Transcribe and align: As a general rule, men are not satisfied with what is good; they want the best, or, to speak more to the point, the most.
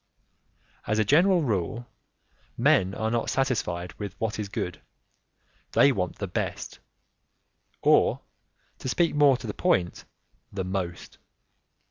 As 0.87 0.97
a 0.97 1.05
general 1.05 1.43
rule, 1.43 1.85
men 2.57 2.95
are 2.95 3.11
not 3.11 3.29
satisfied 3.29 3.93
with 3.99 4.19
what 4.19 4.39
is 4.39 4.49
good; 4.49 4.81
they 5.73 5.91
want 5.91 6.15
the 6.15 6.25
best, 6.25 6.79
or, 7.83 8.21
to 8.79 8.89
speak 8.89 9.13
more 9.13 9.37
to 9.37 9.45
the 9.45 9.53
point, 9.53 10.05
the 10.51 10.63
most. 10.63 11.19